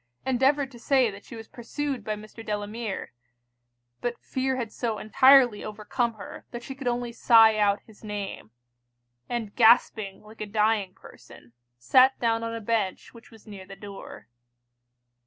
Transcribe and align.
endeavoured 0.25 0.71
to 0.71 0.79
say 0.79 1.11
that 1.11 1.23
she 1.23 1.35
was 1.35 1.47
pursued 1.47 2.03
by 2.03 2.15
Mr. 2.15 2.43
Delamere; 2.43 3.13
but 4.01 4.17
fear 4.19 4.55
had 4.55 4.71
so 4.73 4.97
entirely 4.97 5.63
overcome 5.63 6.15
her, 6.15 6.43
that 6.49 6.63
she 6.63 6.73
could 6.73 6.87
only 6.87 7.11
sigh 7.11 7.55
out 7.55 7.81
his 7.85 8.03
name; 8.03 8.49
and 9.29 9.55
gasping 9.55 10.23
like 10.23 10.41
a 10.41 10.47
dying 10.47 10.95
person, 10.95 11.53
sat 11.77 12.19
down 12.19 12.43
on 12.43 12.55
a 12.55 12.61
bench 12.61 13.13
which 13.13 13.29
was 13.29 13.45
near 13.45 13.67
the 13.67 13.75
door. 13.75 14.27